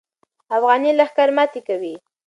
[0.57, 1.95] افغاني لښکر ماتې کوي.